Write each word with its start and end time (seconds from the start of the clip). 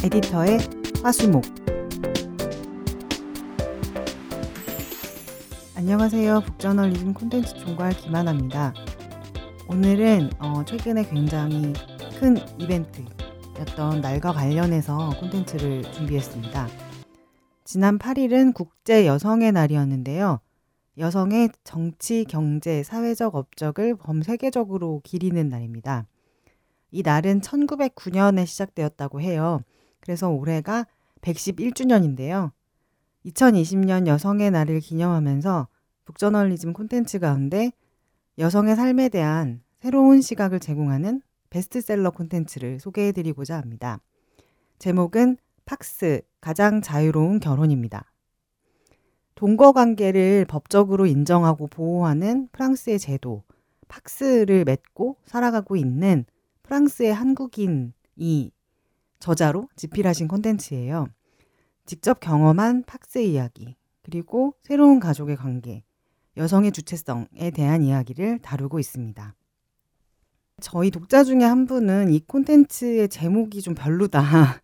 에디터의 0.00 0.58
화수목 1.02 1.44
안녕하세요. 5.74 6.40
북저널리즘 6.46 7.14
콘텐츠 7.14 7.52
총괄 7.58 7.92
김하나입니다. 7.94 8.74
오늘은 9.68 10.30
어, 10.38 10.64
최근에 10.64 11.02
굉장히 11.08 11.72
큰 12.20 12.36
이벤트였던 12.58 14.00
날과 14.00 14.32
관련해서 14.32 15.10
콘텐츠를 15.18 15.82
준비했습니다. 15.92 16.68
지난 17.64 17.98
8일은 17.98 18.54
국제 18.54 19.04
여성의 19.04 19.50
날이었는데요. 19.50 20.38
여성의 20.96 21.50
정치, 21.64 22.24
경제, 22.24 22.84
사회적 22.84 23.34
업적을 23.34 23.96
범세계적으로 23.96 25.00
기리는 25.02 25.48
날입니다. 25.48 26.06
이 26.92 27.02
날은 27.02 27.40
1909년에 27.40 28.46
시작되었다고 28.46 29.20
해요. 29.20 29.62
그래서 30.00 30.30
올해가 30.30 30.86
111주년인데요. 31.20 32.52
2020년 33.26 34.06
여성의 34.06 34.50
날을 34.50 34.80
기념하면서 34.80 35.68
북저널리즘 36.04 36.72
콘텐츠 36.72 37.18
가운데 37.18 37.72
여성의 38.38 38.76
삶에 38.76 39.08
대한 39.08 39.62
새로운 39.76 40.20
시각을 40.20 40.60
제공하는 40.60 41.22
베스트셀러 41.50 42.10
콘텐츠를 42.10 42.80
소개해드리고자 42.80 43.56
합니다. 43.56 44.00
제목은 44.78 45.36
팍스, 45.66 46.22
가장 46.40 46.80
자유로운 46.80 47.40
결혼입니다. 47.40 48.12
동거 49.34 49.72
관계를 49.72 50.46
법적으로 50.46 51.06
인정하고 51.06 51.68
보호하는 51.68 52.48
프랑스의 52.52 52.98
제도, 52.98 53.44
팍스를 53.88 54.64
맺고 54.64 55.16
살아가고 55.26 55.76
있는 55.76 56.24
프랑스의 56.62 57.14
한국인이 57.14 58.50
저자로 59.18 59.68
집필하신 59.76 60.28
콘텐츠예요. 60.28 61.08
직접 61.86 62.20
경험한 62.20 62.84
팍스 62.84 63.18
이야기, 63.18 63.76
그리고 64.02 64.54
새로운 64.62 65.00
가족의 65.00 65.36
관계, 65.36 65.82
여성의 66.36 66.72
주체성에 66.72 67.50
대한 67.54 67.82
이야기를 67.82 68.40
다루고 68.40 68.78
있습니다. 68.78 69.34
저희 70.60 70.90
독자 70.90 71.24
중에 71.24 71.44
한 71.44 71.66
분은 71.66 72.10
이 72.12 72.20
콘텐츠의 72.20 73.08
제목이 73.08 73.62
좀 73.62 73.74
별로다, 73.74 74.22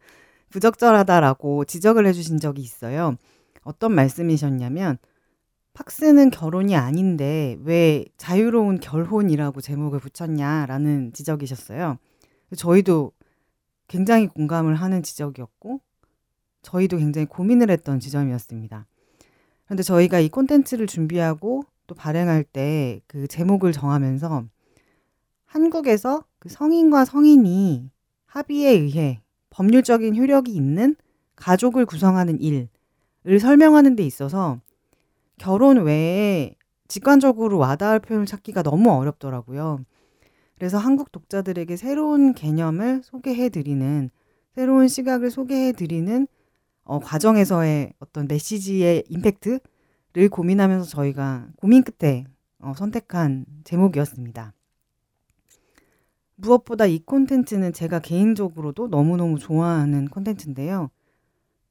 부적절하다라고 0.51 1.64
지적을 1.64 2.07
해주신 2.07 2.39
적이 2.39 2.62
있어요. 2.62 3.17
어떤 3.62 3.92
말씀이셨냐면, 3.92 4.98
팍스는 5.75 6.31
결혼이 6.31 6.77
아닌데 6.77 7.59
왜 7.64 8.05
자유로운 8.17 8.79
결혼이라고 8.79 9.61
제목을 9.61 9.98
붙였냐라는 9.98 11.12
지적이셨어요. 11.12 11.98
저희도 12.57 13.12
굉장히 13.95 14.27
공감을 14.27 14.75
하는 14.75 15.05
지적이었고, 15.05 15.81
저희도 16.62 16.97
굉장히 16.97 17.27
고민을 17.27 17.70
했던 17.70 18.01
지점이었습니다. 18.01 18.89
그런데 19.67 19.83
저희가 19.84 20.19
이 20.19 20.28
콘텐츠를 20.28 20.89
준비하고 20.89 21.62
또 21.86 21.95
발행할 21.95 22.42
때 22.42 23.01
그 23.06 23.28
제목을 23.28 23.70
정하면서 23.70 24.47
한국에서 25.45 26.25
그 26.41 26.48
성인과 26.48 27.05
성인이 27.05 27.89
합의에 28.27 28.70
의해 28.70 29.20
법률적인 29.51 30.17
효력이 30.17 30.53
있는 30.53 30.97
가족을 31.36 31.86
구성하는 31.86 32.41
일을 32.41 33.39
설명하는 33.39 33.95
데 33.95 34.03
있어서 34.03 34.58
결혼 35.39 35.84
외에 35.84 36.56
직관적으로 36.89 37.58
와닿을 37.58 38.01
표현을 38.01 38.27
찾기가 38.27 38.64
너무 38.64 38.91
어렵더라고요. 38.91 39.84
그래서 40.57 40.79
한국 40.79 41.11
독자들에게 41.13 41.77
새로운 41.77 42.33
개념을 42.33 43.03
소개해 43.03 43.49
드리는, 43.49 44.11
새로운 44.55 44.89
시각을 44.89 45.31
소개해 45.31 45.73
드리는 45.73 46.27
어, 46.85 47.01
과정에서의 47.01 47.95
어떤 47.99 48.29
메시지의 48.29 49.05
임팩트를 49.09 50.29
고민하면서 50.31 50.87
저희가 50.87 51.48
고민 51.57 51.83
끝에 51.83 52.25
어, 52.61 52.73
선택한 52.77 53.47
제목이었습니다. 53.64 54.53
무엇보다 56.37 56.87
이 56.87 56.98
콘텐츠는 57.01 57.73
제가 57.73 58.01
개인적으로도 58.01 58.89
너무너무 58.89 59.39
좋아하는 59.39 60.09
콘텐츠인데요. 60.09 60.91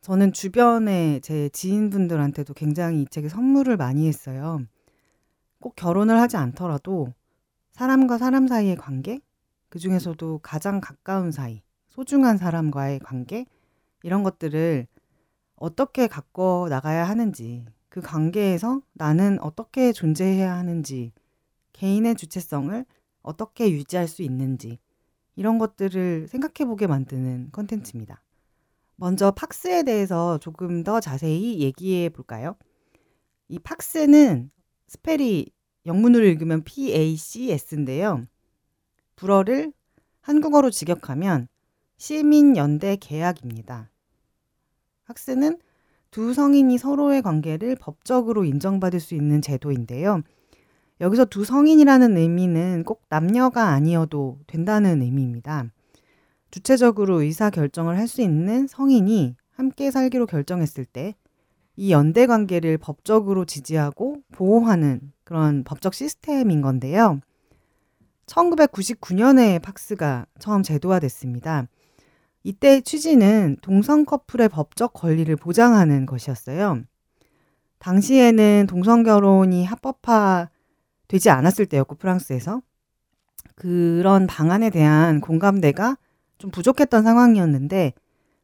저는 0.01 0.33
주변에 0.33 1.19
제 1.21 1.49
지인분들한테도 1.49 2.53
굉장히 2.53 3.03
이 3.03 3.05
책에 3.05 3.29
선물을 3.29 3.77
많이 3.77 4.07
했어요. 4.07 4.61
꼭 5.59 5.75
결혼을 5.75 6.19
하지 6.19 6.35
않더라도 6.37 7.13
사람과 7.73 8.19
사람 8.19 8.47
사이의 8.47 8.75
관계, 8.75 9.19
그 9.69 9.79
중에서도 9.79 10.39
가장 10.43 10.79
가까운 10.79 11.31
사이, 11.31 11.63
소중한 11.89 12.37
사람과의 12.37 12.99
관계, 12.99 13.45
이런 14.03 14.21
것들을 14.21 14.85
어떻게 15.55 16.07
가꿔 16.07 16.67
나가야 16.69 17.03
하는지, 17.03 17.65
그 17.89 17.99
관계에서 17.99 18.81
나는 18.93 19.39
어떻게 19.41 19.91
존재해야 19.91 20.55
하는지, 20.55 21.13
개인의 21.73 22.15
주체성을 22.15 22.85
어떻게 23.23 23.71
유지할 23.71 24.07
수 24.07 24.21
있는지, 24.21 24.77
이런 25.35 25.57
것들을 25.57 26.27
생각해 26.27 26.67
보게 26.69 26.85
만드는 26.85 27.49
컨텐츠입니다. 27.51 28.21
먼저 28.97 29.31
팍스에 29.31 29.81
대해서 29.81 30.37
조금 30.37 30.83
더 30.83 30.99
자세히 30.99 31.59
얘기해 31.59 32.09
볼까요? 32.09 32.55
이 33.47 33.57
팍스는 33.57 34.51
스펠이 34.87 35.52
영문으로 35.85 36.25
읽으면 36.25 36.63
PACS인데요. 36.63 38.25
불어를 39.15 39.73
한국어로 40.21 40.71
직역하면 40.71 41.47
시민연대 41.97 42.97
계약입니다. 42.97 43.89
팍스는 45.05 45.59
두 46.11 46.33
성인이 46.33 46.77
서로의 46.77 47.21
관계를 47.21 47.75
법적으로 47.75 48.45
인정받을 48.45 48.99
수 48.99 49.15
있는 49.15 49.41
제도인데요. 49.41 50.21
여기서 51.01 51.25
두 51.25 51.43
성인이라는 51.43 52.17
의미는 52.17 52.83
꼭 52.83 53.03
남녀가 53.09 53.69
아니어도 53.69 54.39
된다는 54.47 55.01
의미입니다. 55.01 55.65
주체적으로 56.51 57.21
의사 57.21 57.49
결정을 57.49 57.97
할 57.97 58.07
수 58.07 58.21
있는 58.21 58.67
성인이 58.67 59.35
함께 59.51 59.91
살기로 59.91 60.27
결정했을 60.27 60.85
때 60.85 61.15
이 61.75 61.91
연대 61.91 62.27
관계를 62.27 62.77
법적으로 62.77 63.45
지지하고 63.45 64.21
보호하는 64.31 65.11
그런 65.23 65.63
법적 65.63 65.93
시스템인 65.93 66.61
건데요. 66.61 67.19
1999년에 68.25 69.61
팍스가 69.61 70.25
처음 70.39 70.63
제도화됐습니다. 70.63 71.67
이때 72.43 72.81
취지는 72.81 73.57
동성 73.61 74.05
커플의 74.05 74.49
법적 74.49 74.93
권리를 74.93 75.33
보장하는 75.35 76.05
것이었어요. 76.05 76.83
당시에는 77.79 78.67
동성 78.69 79.03
결혼이 79.03 79.65
합법화 79.65 80.49
되지 81.07 81.29
않았을 81.29 81.65
때였고 81.65 81.95
프랑스에서 81.95 82.61
그런 83.55 84.27
방안에 84.27 84.69
대한 84.69 85.21
공감대가 85.21 85.97
좀 86.37 86.49
부족했던 86.51 87.03
상황이었는데 87.03 87.93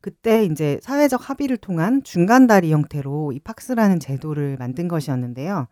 그때 0.02 0.46
이제 0.46 0.80
사회적 0.82 1.30
합의를 1.30 1.58
통한 1.58 2.04
중간다리 2.04 2.72
형태로 2.72 3.34
이 3.34 3.40
팍스라는 3.40 4.00
제도를 4.00 4.56
만든 4.58 4.88
것이었는데요. 4.88 5.68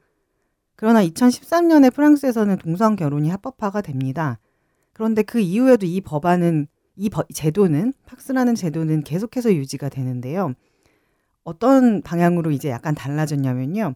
그러나 0.78 1.04
2013년에 1.04 1.94
프랑스에서는 1.94 2.58
동성 2.60 2.96
결혼이 2.96 3.30
합법화가 3.30 3.82
됩니다. 3.82 4.40
그런데 4.94 5.24
그 5.24 5.40
이후에도 5.40 5.86
이 5.88 6.02
법안은 6.02 6.68
이 6.96 7.10
제도는 7.34 7.94
팍스라는 8.06 8.56
제도는 8.56 9.04
계속해서 9.04 9.54
유지가 9.54 9.90
되는데요. 9.90 10.54
어떤 11.44 12.02
방향으로 12.04 12.52
이제 12.52 12.70
약간 12.70 12.94
달라졌냐면요. 12.94 13.96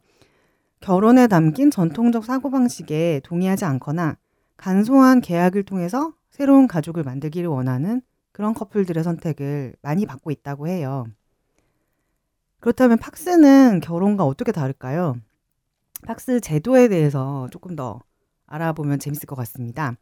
결혼에 0.79 1.27
담긴 1.27 1.69
전통적 1.69 2.25
사고방식에 2.25 3.21
동의하지 3.23 3.65
않거나 3.65 4.17
간소한 4.57 5.21
계약을 5.21 5.63
통해서 5.63 6.13
새로운 6.31 6.67
가족을 6.67 7.03
만들기를 7.03 7.47
원하는 7.47 8.01
그런 8.31 8.55
커플들의 8.55 9.03
선택을 9.03 9.75
많이 9.83 10.07
받고 10.07 10.31
있다고 10.31 10.67
해요. 10.67 11.05
그렇다면 12.59 12.97
팍스는 12.97 13.81
결혼과 13.81 14.25
어떻게 14.25 14.51
다를까요? 14.51 15.17
팍스 16.05 16.41
제도에 16.41 16.87
대해서 16.87 17.47
조금 17.51 17.75
더 17.75 17.99
알아보면 18.47 18.99
재밌을 18.99 19.27
것 19.27 19.35
같습니다. 19.35 19.95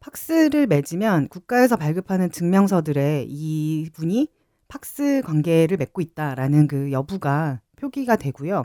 팍스를 0.00 0.66
맺으면 0.66 1.28
국가에서 1.28 1.76
발급하는 1.76 2.30
증명서들에 2.30 3.26
이분이 3.28 4.28
팍스 4.68 5.22
관계를 5.24 5.76
맺고 5.76 6.00
있다라는 6.00 6.66
그 6.66 6.90
여부가 6.90 7.60
표기가 7.76 8.16
되고요. 8.16 8.64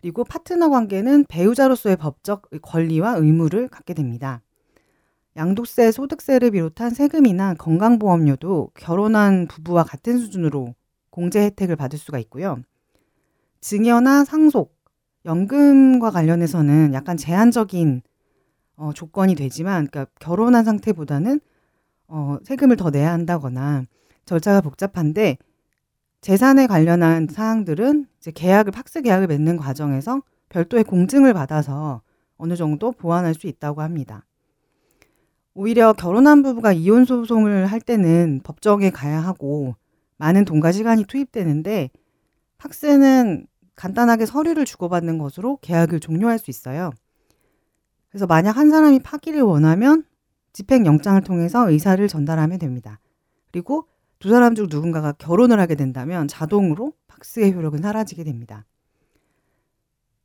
그리고 0.00 0.24
파트너 0.24 0.68
관계는 0.68 1.26
배우자로서의 1.26 1.96
법적 1.96 2.50
권리와 2.60 3.16
의무를 3.16 3.68
갖게 3.68 3.94
됩니다. 3.94 4.42
양도세, 5.36 5.92
소득세를 5.92 6.50
비롯한 6.50 6.90
세금이나 6.90 7.54
건강보험료도 7.54 8.72
결혼한 8.74 9.46
부부와 9.46 9.84
같은 9.84 10.18
수준으로 10.18 10.74
공제 11.10 11.40
혜택을 11.44 11.76
받을 11.76 11.98
수가 11.98 12.18
있고요. 12.18 12.58
증여나 13.60 14.24
상속, 14.24 14.74
연금과 15.24 16.10
관련해서는 16.10 16.94
약간 16.94 17.16
제한적인 17.16 18.02
어, 18.76 18.92
조건이 18.94 19.34
되지만, 19.34 19.86
그러니까 19.86 20.10
결혼한 20.18 20.64
상태보다는 20.64 21.40
어, 22.08 22.38
세금을 22.44 22.76
더 22.76 22.90
내야 22.90 23.12
한다거나 23.12 23.84
절차가 24.24 24.60
복잡한데 24.60 25.38
재산에 26.20 26.66
관련한 26.66 27.26
사항들은 27.28 28.06
이제 28.18 28.30
계약을 28.30 28.72
팍스 28.72 29.02
계약을 29.02 29.26
맺는 29.26 29.56
과정에서 29.56 30.22
별도의 30.48 30.84
공증을 30.84 31.32
받아서 31.32 32.02
어느 32.36 32.56
정도 32.56 32.92
보완할 32.92 33.34
수 33.34 33.46
있다고 33.46 33.82
합니다. 33.82 34.24
오히려 35.54 35.92
결혼한 35.92 36.42
부부가 36.42 36.72
이혼 36.72 37.04
소송을 37.04 37.66
할 37.66 37.80
때는 37.80 38.40
법정에 38.42 38.90
가야 38.90 39.20
하고 39.20 39.74
많은 40.16 40.44
돈과 40.44 40.72
시간이 40.72 41.04
투입되는데 41.04 41.90
팍스는 42.58 43.46
간단하게 43.82 44.26
서류를 44.26 44.64
주고받는 44.64 45.18
것으로 45.18 45.58
계약을 45.60 45.98
종료할 45.98 46.38
수 46.38 46.50
있어요. 46.50 46.92
그래서 48.10 48.28
만약 48.28 48.56
한 48.56 48.70
사람이 48.70 49.00
파기를 49.00 49.42
원하면 49.42 50.04
집행영장을 50.52 51.20
통해서 51.22 51.68
의사를 51.68 52.06
전달하면 52.06 52.60
됩니다. 52.60 53.00
그리고 53.50 53.88
두 54.20 54.30
사람 54.30 54.54
중 54.54 54.68
누군가가 54.70 55.10
결혼을 55.10 55.58
하게 55.58 55.74
된다면 55.74 56.28
자동으로 56.28 56.92
팍스의 57.08 57.54
효력은 57.54 57.82
사라지게 57.82 58.22
됩니다. 58.22 58.66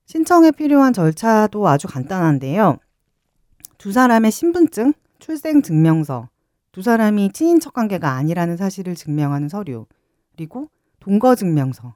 신청에 0.06 0.51
필요한 0.51 0.94
절차도 0.94 1.68
아주 1.68 1.88
간단한데요. 1.88 2.77
두 3.80 3.92
사람의 3.92 4.30
신분증, 4.30 4.94
출생 5.18 5.63
증명서, 5.63 6.30
두 6.71 6.83
사람이 6.83 7.31
친인척 7.31 7.74
관계가 7.74 8.12
아니라는 8.12 8.56
사실을 8.56 8.94
증명하는 8.94 9.50
서류, 9.50 9.88
그리고 10.36 10.69
동거 11.00 11.33
증명서, 11.33 11.95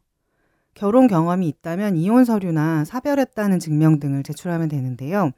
결혼 0.73 1.07
경험이 1.07 1.47
있다면 1.47 1.97
이혼 1.97 2.25
서류나 2.25 2.85
사별했다는 2.85 3.59
증명 3.59 4.00
등을 4.00 4.23
제출하면 4.23 4.69
되는데요. 4.69 5.31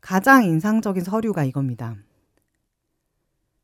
가장 0.00 0.44
인상적인 0.44 1.02
서류가 1.02 1.44
이겁니다. 1.44 1.96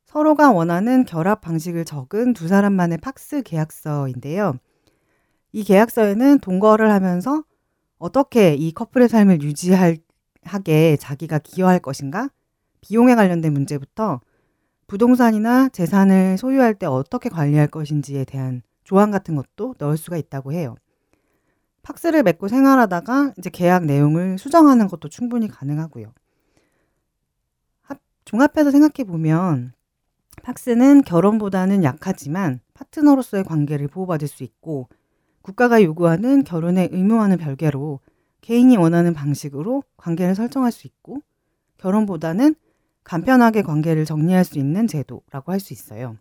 서로가 0.07 0.53
원하는 0.53 1.05
결합 1.05 1.41
방식을 1.41 1.85
적은 1.85 2.35
두 2.35 2.49
사람만의 2.49 2.99
팍스 2.99 3.43
계약서인데요. 3.43 4.55
이 5.53 5.65
계약서에는 5.65 6.39
동거를 6.41 6.91
하면서 6.91 7.45
어떻게 7.99 8.55
이 8.55 8.73
커플의 8.73 9.09
삶을 9.09 9.43
유지할 9.43 9.99
하게 10.43 10.97
자기가 10.97 11.39
기여할 11.39 11.81
것인가? 11.81 12.29
비용에 12.81 13.15
관련된 13.15 13.53
문제부터 13.53 14.21
부동산이나 14.87 15.69
재산을 15.71 16.37
소유할 16.37 16.75
때 16.75 16.87
어떻게 16.87 17.29
관리할 17.29 17.69
것인지에 17.69 18.25
대한 18.25 18.63
조항 18.85 19.11
같은 19.11 19.35
것도 19.35 19.75
넣을 19.79 19.97
수가 19.97 20.17
있다고 20.17 20.53
해요. 20.53 20.77
팍스를 21.85 22.25
맺고 22.25 22.49
생활하다가 22.49 23.35
이제 23.39 23.51
계약 23.51 23.85
내용을 23.85 24.39
수정하는 24.39 24.89
것도 24.89 25.09
충분히 25.09 25.47
가능하고요. 25.47 26.13
종합해서 28.25 28.71
생각해 28.71 29.07
보면 29.07 29.73
팍스는 30.43 31.03
결혼보다는 31.03 31.85
약하지만 31.85 32.61
파트너로서의 32.73 33.45
관계를 33.45 33.87
보호받을 33.89 34.27
수 34.27 34.43
있고 34.43 34.89
국가가 35.43 35.83
요구하는 35.83 36.43
결혼의 36.43 36.89
의무와는 36.91 37.37
별개로 37.37 38.01
개인이 38.41 38.75
원하는 38.77 39.15
방식으로 39.15 39.85
관계를 39.97 40.35
설정할 40.35 40.73
수 40.73 40.87
있고 40.87 41.21
결혼보다는 41.77 42.55
간편하게 43.05 43.63
관계를 43.63 44.07
정리할 44.07 44.45
수 44.45 44.59
있는 44.59 44.87
제도라고 44.87 45.53
할 45.53 45.61
수 45.61 45.75
있어요. 45.75 46.17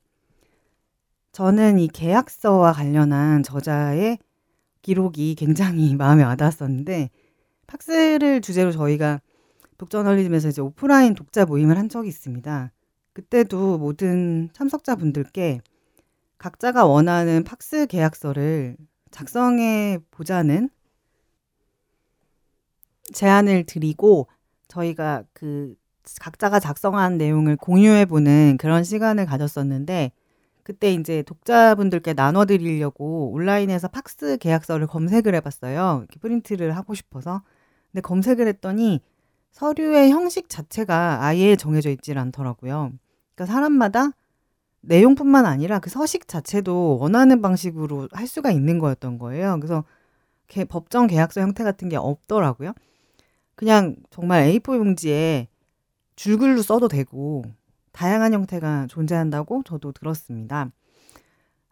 저는 1.32 1.80
이 1.80 1.88
계약서와 1.88 2.74
관련한 2.74 3.44
저자의 3.44 4.20
기록이 4.84 5.34
굉장히 5.34 5.96
마음에 5.98 6.24
와닿았었는데 6.24 7.10
팍스를 7.66 8.42
주제로 8.42 8.72
저희가 8.72 9.20
독저널리즘에서 9.80 10.50
이제 10.50 10.62
오프라인 10.62 11.16
독자 11.16 11.46
모임을 11.46 11.78
한 11.78 11.90
적이 11.90 12.10
있습니다. 12.10 12.72
그때도 13.14 13.80
모든 13.80 14.50
참석자분들께 14.54 15.62
각자가 16.38 16.86
원하는 16.86 17.44
팍스 17.44 17.88
계약서를 17.88 18.78
작성해 19.12 20.00
보자는 20.12 20.70
제안을 23.14 23.66
드리고 23.66 24.28
저희가 24.68 25.24
그 25.34 25.76
각자가 26.20 26.60
작성한 26.60 27.18
내용을 27.18 27.56
공유해 27.56 28.06
보는 28.06 28.58
그런 28.60 28.84
시간을 28.84 29.26
가졌었는데 29.26 30.12
그때 30.64 30.94
이제 30.94 31.24
독자분들께 31.24 32.14
나눠 32.14 32.46
드리려고 32.46 33.32
온라인에서 33.34 33.90
팍스 33.90 34.38
계약서를 34.38 34.88
검색을 34.88 35.36
해 35.36 35.42
봤어요. 35.42 36.00
이렇게 36.00 36.20
프린트를 36.20 36.76
하고 36.76 36.94
싶어서. 36.94 37.44
근데 37.92 38.02
검색을 38.02 38.48
했더니 38.48 39.02
서류의 39.52 40.10
형식 40.12 40.50
자체가 40.50 41.24
아예 41.24 41.56
정해져 41.56 41.90
있질 41.92 42.18
않더라고요. 42.18 42.92
그러니까 43.36 43.54
사람마다 43.54 44.12
내용뿐만 44.82 45.46
아니라 45.46 45.80
그 45.80 45.90
서식 45.90 46.28
자체도 46.28 46.98
원하는 47.00 47.42
방식으로 47.42 48.10
할 48.12 48.28
수가 48.28 48.52
있는 48.52 48.80
거였던 48.80 49.20
거예요. 49.20 49.58
그래서 49.60 49.84
개, 50.48 50.66
법정 50.66 51.08
계약서 51.08 51.42
형태 51.42 51.64
같은 51.64 51.90
게 51.90 51.98
없더라고요. 51.98 52.74
그냥 53.56 53.96
정말 54.10 54.44
A4 54.44 54.78
용지에 54.78 55.48
줄글로 56.16 56.62
써도 56.62 56.88
되고 56.88 57.44
다양한 57.94 58.34
형태가 58.34 58.88
존재한다고 58.88 59.64
저도 59.64 59.94
들었습니다. 59.94 60.70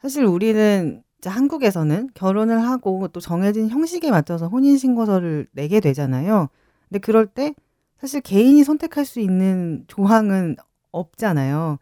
사실 0.01 0.23
우리는 0.23 1.03
한국에서는 1.23 2.09
결혼을 2.13 2.63
하고 2.63 3.07
또 3.09 3.19
정해진 3.19 3.69
형식에 3.69 4.09
맞춰서 4.09 4.47
혼인신고서를 4.47 5.47
내게 5.51 5.79
되잖아요. 5.79 6.49
근데 6.89 6.99
그럴 6.99 7.27
때 7.27 7.53
사실 7.99 8.21
개인이 8.21 8.63
선택할 8.63 9.05
수 9.05 9.19
있는 9.19 9.83
조항은 9.87 10.55
없잖아요. 10.91 11.77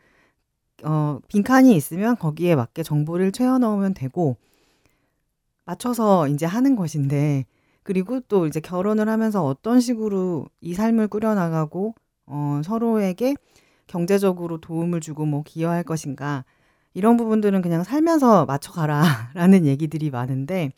어, 0.84 1.20
빈칸이 1.28 1.76
있으면 1.76 2.18
거기에 2.18 2.56
맞게 2.56 2.84
정보를 2.84 3.32
채워 3.32 3.58
넣으면 3.58 3.94
되고 3.94 4.38
맞춰서 5.66 6.28
이제 6.28 6.46
하는 6.46 6.76
것인데 6.76 7.46
그리고 7.84 8.20
또 8.22 8.48
이제 8.48 8.60
결혼을 8.60 9.10
하면서 9.10 9.44
어떤 9.44 9.80
식으로 9.80 10.48
이 10.62 10.74
삶을 10.74 11.08
꾸려나가고 11.08 11.96
어, 12.28 12.62
서로에게 12.64 13.36
경제적으로 13.90 14.62
도움을 14.62 15.02
주고 15.02 15.26
뭐 15.26 15.44
기여할 15.44 15.84
것인가 15.84 16.46
이런 16.94 17.18
부분들은 17.18 17.62
그냥 17.62 17.84
살면서 17.84 18.46
맞춰가라라는 18.46 19.66
얘기들이 19.68 20.12
많은데 20.12 20.72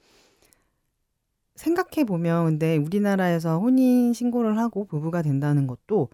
생각해 1.55 2.05
보면 2.07 2.45
근데 2.45 2.77
우리나라에서 2.77 3.59
혼인 3.59 4.13
신고를 4.13 4.57
하고 4.57 4.85
부부가 4.85 5.21
된다는 5.21 5.67
것도 5.67 6.09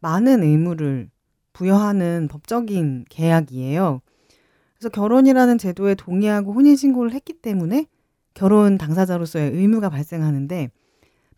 많은 0.00 0.42
의무를 0.42 1.10
부여하는 1.54 2.28
법적인 2.30 3.06
계약이에요. 3.08 4.00
그래서 4.74 4.88
결혼이라는 4.90 5.58
제도에 5.58 5.94
동의하고 5.94 6.52
혼인 6.52 6.76
신고를 6.76 7.12
했기 7.12 7.32
때문에 7.32 7.86
결혼 8.34 8.78
당사자로서의 8.78 9.52
의무가 9.52 9.88
발생하는데 9.88 10.70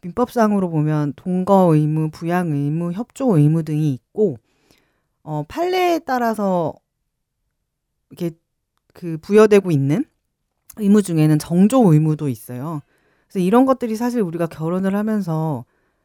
민법상으로 0.00 0.70
보면 0.70 1.12
동거 1.16 1.74
의무, 1.74 2.10
부양 2.10 2.52
의무, 2.52 2.92
협조 2.92 3.36
의무 3.36 3.62
등이 3.62 3.92
있고 3.92 4.38
어 5.24 5.42
판례에 5.48 6.00
따라서 6.00 6.74
이렇게 8.10 8.36
그 8.92 9.18
부여되고 9.18 9.70
있는 9.70 10.04
의무 10.76 11.02
중에는 11.02 11.38
정조 11.38 11.92
의무도 11.92 12.28
있어요. 12.28 12.80
그래서 13.26 13.44
이런 13.44 13.64
것들이 13.64 13.96
사실 13.96 14.20
우리가 14.20 14.46
결혼을 14.46 14.94
하면서 14.94 15.64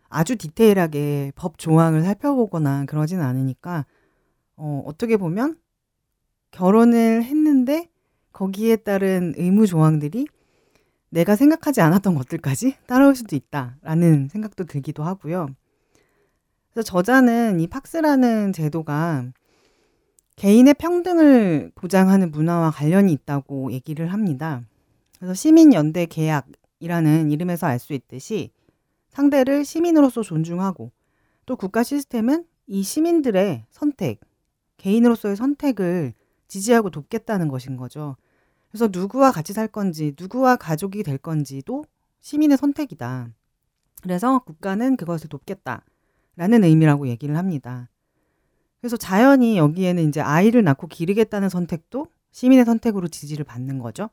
아주 0.09 0.35
디테일하게 0.35 1.33
법 1.35 1.59
조항을 1.59 2.01
살펴보거나 2.01 2.85
그러진 2.85 3.19
않으니까 3.19 3.85
어, 4.55 4.83
어떻게 4.85 5.17
보면 5.17 5.57
결혼을 6.51 7.23
했는데 7.23 7.89
거기에 8.33 8.77
따른 8.77 9.33
의무 9.37 9.67
조항들이 9.67 10.27
내가 11.09 11.35
생각하지 11.35 11.81
않았던 11.81 12.15
것들까지 12.15 12.77
따라올 12.87 13.15
수도 13.15 13.35
있다라는 13.35 14.29
생각도 14.29 14.65
들기도 14.65 15.03
하고요. 15.03 15.49
그래서 16.79 16.91
저자는 16.91 17.59
이 17.59 17.67
팍스라는 17.67 18.53
제도가 18.53 19.25
개인의 20.37 20.75
평등을 20.75 21.73
보장하는 21.75 22.31
문화와 22.31 22.71
관련이 22.71 23.11
있다고 23.11 23.73
얘기를 23.73 24.13
합니다. 24.13 24.61
그래서 25.17 25.33
시민연대 25.33 26.05
계약이라는 26.05 27.31
이름에서 27.31 27.67
알 27.67 27.79
수 27.79 27.91
있듯이 27.91 28.51
상대를 29.09 29.65
시민으로서 29.65 30.23
존중하고 30.23 30.93
또 31.45 31.57
국가 31.57 31.83
시스템은 31.83 32.45
이 32.67 32.81
시민들의 32.81 33.65
선택, 33.71 34.21
개인으로서의 34.77 35.35
선택을 35.35 36.13
지지하고 36.47 36.91
돕겠다는 36.91 37.49
것인 37.49 37.75
거죠. 37.75 38.15
그래서 38.69 38.87
누구와 38.89 39.33
같이 39.33 39.51
살 39.51 39.67
건지, 39.67 40.15
누구와 40.17 40.55
가족이 40.55 41.03
될 41.03 41.17
건지도 41.17 41.83
시민의 42.21 42.57
선택이다. 42.57 43.27
그래서 44.01 44.39
국가는 44.39 44.95
그것을 44.95 45.27
돕겠다 45.27 45.83
라는 46.39 46.63
의미라고 46.63 47.09
얘기를 47.09 47.35
합니다. 47.35 47.89
그래서 48.79 48.95
자연히 48.95 49.57
여기에는 49.57 50.07
이제 50.07 50.21
아이를 50.21 50.63
낳고 50.63 50.87
기르겠다는 50.87 51.49
선택도 51.49 52.07
시민의 52.31 52.63
선택으로 52.63 53.09
지지를 53.09 53.43
받는 53.43 53.77
거죠. 53.79 54.09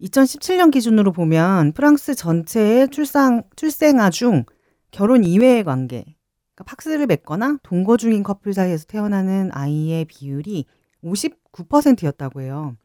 2017년 0.00 0.72
기준으로 0.72 1.12
보면 1.12 1.74
프랑스 1.74 2.16
전체의 2.16 2.88
출산, 2.88 3.44
출생아 3.54 4.10
중 4.10 4.44
결혼 4.90 5.22
이외의 5.22 5.62
관계, 5.62 6.16
그러니까 6.56 6.64
팍스를 6.64 7.06
맺거나 7.06 7.60
동거 7.62 7.98
중인 7.98 8.24
커플 8.24 8.52
사이에서 8.52 8.86
태어나는 8.86 9.50
아이의 9.52 10.06
비율이 10.06 10.64
9%였다고 11.04 12.40
해요. 12.40 12.76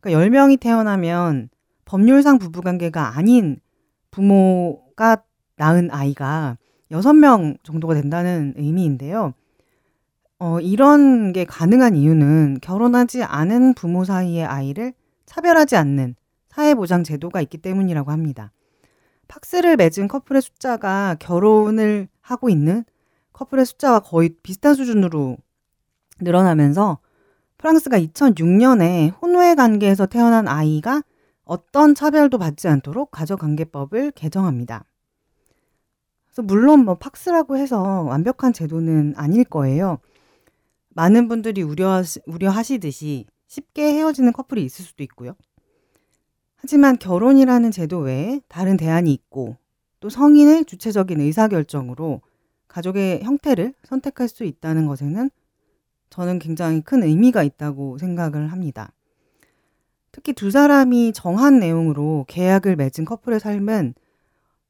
그러니까 0.00 0.28
10명이 0.28 0.60
태어나면 0.60 1.48
법률상 1.86 2.38
부부관계가 2.38 3.16
아닌 3.16 3.58
부모가 4.10 5.22
낳은 5.56 5.90
아이가 5.90 6.58
6명 6.90 7.56
정도가 7.62 7.94
된다는 7.94 8.54
의미인데요. 8.56 9.34
어, 10.38 10.60
이런 10.60 11.32
게 11.32 11.44
가능한 11.44 11.96
이유는 11.96 12.58
결혼하지 12.60 13.22
않은 13.22 13.74
부모 13.74 14.04
사이의 14.04 14.44
아이를 14.44 14.92
차별하지 15.24 15.76
않는 15.76 16.14
사회보장 16.48 17.04
제도가 17.04 17.40
있기 17.42 17.58
때문이라고 17.58 18.10
합니다. 18.10 18.52
팍스를 19.28 19.76
맺은 19.76 20.08
커플의 20.08 20.42
숫자가 20.42 21.16
결혼을 21.18 22.08
하고 22.20 22.48
있는 22.48 22.84
커플의 23.32 23.66
숫자와 23.66 24.00
거의 24.00 24.30
비슷한 24.42 24.74
수준으로 24.74 25.36
늘어나면서 26.20 26.98
프랑스가 27.58 27.98
2006년에 27.98 29.12
혼외 29.20 29.54
관계에서 29.54 30.06
태어난 30.06 30.48
아이가 30.48 31.02
어떤 31.44 31.94
차별도 31.94 32.38
받지 32.38 32.68
않도록 32.68 33.10
가족관계법을 33.10 34.12
개정합니다. 34.12 34.84
그래서 36.36 36.42
물론 36.42 36.84
뭐 36.84 36.96
팍스라고 36.96 37.56
해서 37.56 38.02
완벽한 38.02 38.52
제도는 38.52 39.14
아닐 39.16 39.42
거예요. 39.42 39.98
많은 40.90 41.28
분들이 41.28 41.62
우려하시, 41.62 42.20
우려하시듯이 42.26 43.24
쉽게 43.46 43.94
헤어지는 43.94 44.34
커플이 44.34 44.62
있을 44.62 44.84
수도 44.84 45.02
있고요. 45.04 45.34
하지만 46.56 46.98
결혼이라는 46.98 47.70
제도 47.70 48.00
외에 48.00 48.40
다른 48.48 48.76
대안이 48.76 49.10
있고 49.14 49.56
또 50.00 50.10
성인의 50.10 50.66
주체적인 50.66 51.22
의사결정으로 51.22 52.20
가족의 52.68 53.22
형태를 53.22 53.72
선택할 53.84 54.28
수 54.28 54.44
있다는 54.44 54.86
것에는 54.86 55.30
저는 56.10 56.38
굉장히 56.38 56.82
큰 56.82 57.02
의미가 57.02 57.44
있다고 57.44 57.96
생각을 57.96 58.52
합니다. 58.52 58.92
특히 60.12 60.34
두 60.34 60.50
사람이 60.50 61.14
정한 61.14 61.60
내용으로 61.60 62.26
계약을 62.28 62.76
맺은 62.76 63.06
커플의 63.06 63.40
삶은 63.40 63.94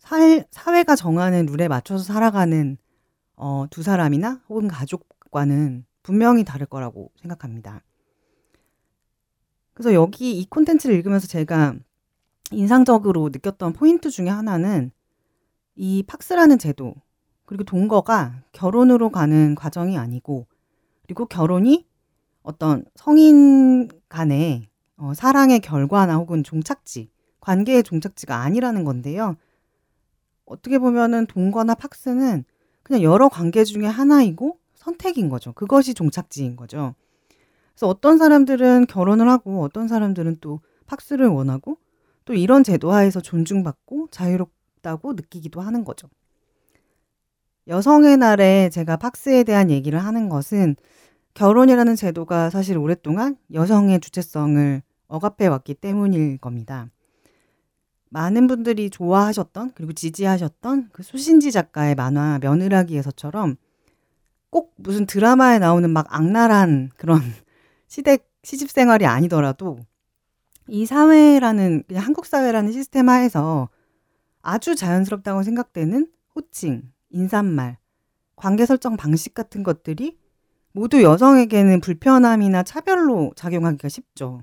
사 0.06 0.16
사회가 0.52 0.94
정하는 0.94 1.46
룰에 1.46 1.66
맞춰서 1.66 2.04
살아가는 2.04 2.76
어, 3.34 3.66
두 3.70 3.82
사람이나 3.82 4.40
혹은 4.48 4.68
가족과는 4.68 5.84
분명히 6.04 6.44
다를 6.44 6.66
거라고 6.66 7.10
생각합니다. 7.20 7.82
그래서 9.74 9.92
여기 9.92 10.38
이 10.38 10.48
콘텐츠를 10.48 10.94
읽으면서 10.94 11.26
제가 11.26 11.74
인상적으로 12.52 13.30
느꼈던 13.30 13.72
포인트 13.72 14.08
중에 14.08 14.28
하나는 14.28 14.92
이 15.74 16.04
팍스라는 16.04 16.58
제도 16.58 16.94
그리고 17.44 17.64
동거가 17.64 18.42
결혼으로 18.52 19.10
가는 19.10 19.56
과정이 19.56 19.98
아니고 19.98 20.46
그리고 21.02 21.26
결혼이 21.26 21.84
어떤 22.42 22.84
성인 22.94 23.88
간의 24.08 24.68
어, 24.98 25.14
사랑의 25.14 25.58
결과나 25.58 26.16
혹은 26.16 26.44
종착지, 26.44 27.10
관계의 27.40 27.82
종착지가 27.82 28.36
아니라는 28.36 28.84
건데요. 28.84 29.36
어떻게 30.46 30.78
보면은 30.78 31.26
동거나 31.26 31.74
팍스는 31.74 32.44
그냥 32.82 33.02
여러 33.02 33.28
관계 33.28 33.64
중에 33.64 33.84
하나이고 33.86 34.58
선택인 34.74 35.28
거죠. 35.28 35.52
그것이 35.52 35.92
종착지인 35.92 36.56
거죠. 36.56 36.94
그래서 37.74 37.88
어떤 37.88 38.16
사람들은 38.16 38.86
결혼을 38.86 39.28
하고 39.28 39.62
어떤 39.62 39.88
사람들은 39.88 40.38
또 40.40 40.60
팍스를 40.86 41.26
원하고 41.26 41.78
또 42.24 42.32
이런 42.32 42.64
제도 42.64 42.92
하에서 42.92 43.20
존중받고 43.20 44.08
자유롭다고 44.10 45.12
느끼기도 45.14 45.60
하는 45.60 45.84
거죠. 45.84 46.08
여성의 47.68 48.16
날에 48.16 48.70
제가 48.70 48.96
팍스에 48.96 49.42
대한 49.42 49.70
얘기를 49.70 49.98
하는 49.98 50.28
것은 50.28 50.76
결혼이라는 51.34 51.96
제도가 51.96 52.50
사실 52.50 52.78
오랫동안 52.78 53.36
여성의 53.52 54.00
주체성을 54.00 54.82
억압해 55.08 55.48
왔기 55.48 55.74
때문일 55.74 56.38
겁니다. 56.38 56.88
많은 58.10 58.46
분들이 58.46 58.90
좋아하셨던 58.90 59.72
그리고 59.74 59.92
지지하셨던 59.92 60.90
그 60.92 61.02
수신지 61.02 61.52
작가의 61.52 61.94
만화 61.94 62.38
며느라기에서처럼 62.40 63.56
꼭 64.50 64.74
무슨 64.76 65.06
드라마에 65.06 65.58
나오는 65.58 65.90
막 65.90 66.06
악랄한 66.08 66.90
그런 66.96 67.20
시댁 67.88 68.28
시집 68.42 68.70
생활이 68.70 69.06
아니더라도 69.06 69.78
이 70.68 70.86
사회라는 70.86 71.84
그냥 71.86 72.04
한국 72.04 72.26
사회라는 72.26 72.72
시스템 72.72 73.08
하에서 73.08 73.68
아주 74.40 74.76
자연스럽다고 74.76 75.42
생각되는 75.42 76.08
호칭, 76.34 76.92
인사말, 77.10 77.78
관계 78.36 78.66
설정 78.66 78.96
방식 78.96 79.34
같은 79.34 79.62
것들이 79.62 80.18
모두 80.72 81.02
여성에게는 81.02 81.80
불편함이나 81.80 82.62
차별로 82.62 83.32
작용하기가 83.34 83.88
쉽죠. 83.88 84.42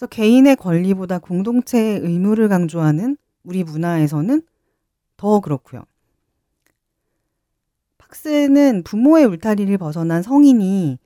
그래서 0.00 0.08
개인의 0.08 0.56
권리보다 0.56 1.18
공동체의 1.18 2.00
의무를 2.00 2.48
강조하는 2.48 3.18
우리 3.44 3.62
문화에서는 3.62 4.40
더 5.18 5.40
그렇고요. 5.40 5.84
팍스는 7.98 8.82
부모의 8.82 9.26
울타리를 9.26 9.76
벗어난 9.76 10.22
성인이 10.22 10.98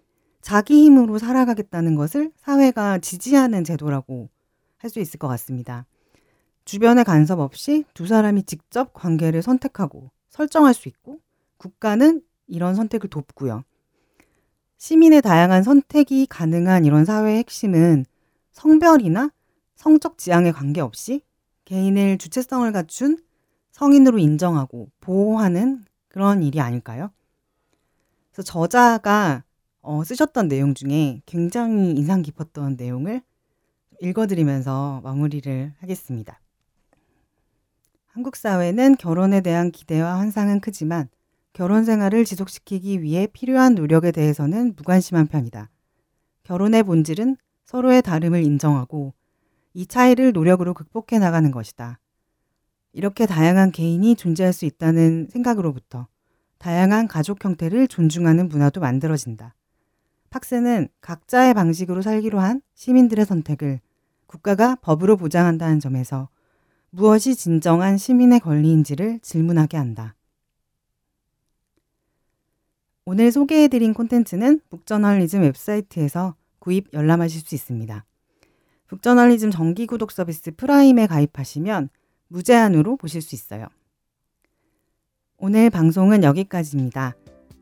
자기 0.42 0.84
힘으로 0.84 1.18
살아가겠다는 1.18 1.96
것을 1.96 2.30
사회가 2.36 2.98
지지하는 2.98 3.64
제도라고 3.64 4.28
할 4.78 4.90
수 4.90 5.00
있을 5.00 5.18
것 5.18 5.26
같습니다. 5.26 5.86
주변의 6.64 7.02
간섭 7.02 7.40
없이 7.40 7.84
두 7.94 8.06
사람이 8.06 8.44
직접 8.44 8.92
관계를 8.92 9.42
선택하고 9.42 10.10
설정할 10.28 10.72
수 10.72 10.88
있고 10.88 11.18
국가는 11.56 12.22
이런 12.46 12.76
선택을 12.76 13.10
돕고요. 13.10 13.64
시민의 14.78 15.20
다양한 15.20 15.64
선택이 15.64 16.26
가능한 16.26 16.84
이런 16.84 17.04
사회의 17.04 17.38
핵심은 17.38 18.04
성별이나 18.54 19.30
성적 19.74 20.16
지향에 20.16 20.52
관계없이 20.52 21.22
개인의 21.66 22.18
주체성을 22.18 22.70
갖춘 22.72 23.18
성인으로 23.72 24.18
인정하고 24.18 24.88
보호하는 25.00 25.84
그런 26.08 26.42
일이 26.42 26.60
아닐까요? 26.60 27.10
그래서 28.30 28.42
저자가 28.42 29.44
어, 29.82 30.02
쓰셨던 30.02 30.48
내용 30.48 30.74
중에 30.74 31.20
굉장히 31.26 31.90
인상 31.90 32.22
깊었던 32.22 32.76
내용을 32.78 33.20
읽어드리면서 34.00 35.00
마무리를 35.04 35.74
하겠습니다. 35.78 36.40
한국 38.06 38.36
사회는 38.36 38.96
결혼에 38.96 39.40
대한 39.40 39.72
기대와 39.72 40.18
환상은 40.18 40.60
크지만 40.60 41.08
결혼 41.52 41.84
생활을 41.84 42.24
지속시키기 42.24 43.02
위해 43.02 43.26
필요한 43.26 43.74
노력에 43.74 44.12
대해서는 44.12 44.74
무관심한 44.76 45.26
편이다. 45.26 45.70
결혼의 46.44 46.82
본질은 46.84 47.36
서로의 47.64 48.02
다름을 48.02 48.42
인정하고 48.42 49.14
이 49.72 49.86
차이를 49.86 50.32
노력으로 50.32 50.74
극복해 50.74 51.18
나가는 51.18 51.50
것이다. 51.50 51.98
이렇게 52.92 53.26
다양한 53.26 53.72
개인이 53.72 54.14
존재할 54.14 54.52
수 54.52 54.64
있다는 54.64 55.28
생각으로부터 55.30 56.06
다양한 56.58 57.08
가족 57.08 57.44
형태를 57.44 57.88
존중하는 57.88 58.48
문화도 58.48 58.80
만들어진다. 58.80 59.54
팍스는 60.30 60.88
각자의 61.00 61.54
방식으로 61.54 62.02
살기로 62.02 62.38
한 62.40 62.62
시민들의 62.74 63.26
선택을 63.26 63.80
국가가 64.26 64.74
법으로 64.76 65.16
보장한다는 65.16 65.80
점에서 65.80 66.28
무엇이 66.90 67.34
진정한 67.34 67.98
시민의 67.98 68.40
권리인지를 68.40 69.20
질문하게 69.20 69.76
한다. 69.76 70.14
오늘 73.04 73.30
소개해드린 73.30 73.92
콘텐츠는 73.92 74.60
북저널리즘 74.70 75.42
웹사이트에서 75.42 76.36
구입 76.64 76.94
열람하실 76.94 77.42
수 77.42 77.54
있습니다. 77.54 78.06
북저널리즘 78.86 79.50
정기 79.50 79.86
구독 79.86 80.10
서비스 80.10 80.50
프라임에 80.56 81.06
가입하시면 81.06 81.90
무제한으로 82.28 82.96
보실 82.96 83.20
수 83.20 83.34
있어요. 83.34 83.66
오늘 85.36 85.68
방송은 85.68 86.22
여기까지입니다. 86.22 87.16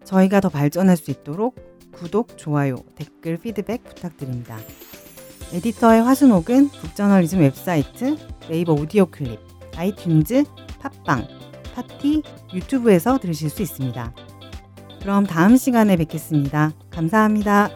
저희가 0.04 0.38
더 0.38 0.49
발전할 0.49 0.97
수 0.97 1.11
있도록 1.11 1.56
구독, 1.90 2.38
좋아요, 2.38 2.76
댓글, 2.94 3.38
피드백 3.38 3.82
부탁드립니다. 3.82 4.56
에디터의 5.52 6.02
화순옥은 6.02 6.68
북저널리즘 6.68 7.40
웹사이트, 7.40 8.16
네이버 8.49 8.73
오디오 8.73 9.06
클립, 9.06 9.40
iTunes, 9.73 10.47
팟빵, 10.78 11.26
파티, 11.75 12.23
유튜브에서 12.54 13.18
들으실 13.18 13.50
수 13.50 13.62
있습니다. 13.62 14.14
그럼 15.00 15.26
다음 15.26 15.56
시간에 15.56 15.97
뵙겠습니다. 15.97 16.73
감사합니다. 16.90 17.68